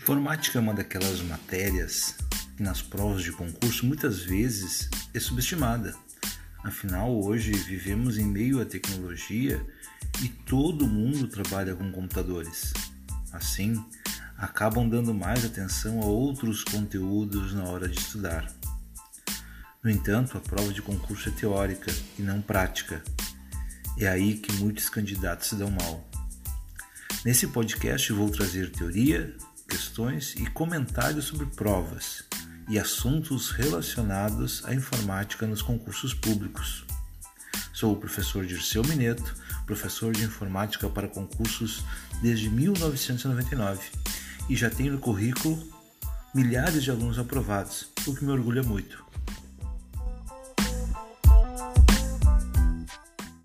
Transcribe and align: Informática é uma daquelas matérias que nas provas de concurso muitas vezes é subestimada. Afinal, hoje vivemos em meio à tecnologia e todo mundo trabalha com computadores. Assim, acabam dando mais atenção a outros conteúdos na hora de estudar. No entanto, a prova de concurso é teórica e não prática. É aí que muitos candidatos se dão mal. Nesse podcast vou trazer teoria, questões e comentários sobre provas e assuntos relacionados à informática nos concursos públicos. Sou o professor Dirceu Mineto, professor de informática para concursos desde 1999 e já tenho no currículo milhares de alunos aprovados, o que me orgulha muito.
Informática 0.00 0.58
é 0.58 0.62
uma 0.62 0.72
daquelas 0.72 1.20
matérias 1.20 2.14
que 2.56 2.62
nas 2.62 2.80
provas 2.80 3.22
de 3.22 3.32
concurso 3.32 3.84
muitas 3.84 4.20
vezes 4.20 4.88
é 5.12 5.20
subestimada. 5.20 5.94
Afinal, 6.64 7.22
hoje 7.22 7.52
vivemos 7.52 8.16
em 8.16 8.24
meio 8.24 8.62
à 8.62 8.64
tecnologia 8.64 9.62
e 10.22 10.28
todo 10.28 10.86
mundo 10.86 11.28
trabalha 11.28 11.74
com 11.74 11.92
computadores. 11.92 12.72
Assim, 13.30 13.84
acabam 14.38 14.88
dando 14.88 15.12
mais 15.12 15.44
atenção 15.44 16.00
a 16.00 16.06
outros 16.06 16.64
conteúdos 16.64 17.52
na 17.52 17.64
hora 17.64 17.86
de 17.86 17.98
estudar. 17.98 18.50
No 19.84 19.90
entanto, 19.90 20.38
a 20.38 20.40
prova 20.40 20.72
de 20.72 20.80
concurso 20.80 21.28
é 21.28 21.32
teórica 21.32 21.94
e 22.18 22.22
não 22.22 22.40
prática. 22.40 23.04
É 23.98 24.08
aí 24.08 24.38
que 24.38 24.50
muitos 24.54 24.88
candidatos 24.88 25.48
se 25.48 25.56
dão 25.56 25.70
mal. 25.70 26.08
Nesse 27.22 27.46
podcast 27.48 28.10
vou 28.14 28.30
trazer 28.30 28.70
teoria, 28.70 29.36
questões 29.70 30.34
e 30.34 30.46
comentários 30.46 31.26
sobre 31.26 31.46
provas 31.46 32.24
e 32.68 32.76
assuntos 32.76 33.50
relacionados 33.50 34.64
à 34.64 34.74
informática 34.74 35.46
nos 35.46 35.62
concursos 35.62 36.12
públicos. 36.12 36.84
Sou 37.72 37.92
o 37.92 37.96
professor 37.96 38.44
Dirceu 38.44 38.82
Mineto, 38.82 39.36
professor 39.66 40.12
de 40.12 40.24
informática 40.24 40.88
para 40.88 41.06
concursos 41.06 41.84
desde 42.20 42.50
1999 42.50 43.80
e 44.48 44.56
já 44.56 44.68
tenho 44.68 44.94
no 44.94 44.98
currículo 44.98 45.62
milhares 46.34 46.82
de 46.82 46.90
alunos 46.90 47.18
aprovados, 47.18 47.92
o 48.06 48.14
que 48.14 48.24
me 48.24 48.32
orgulha 48.32 48.64
muito. 48.64 49.04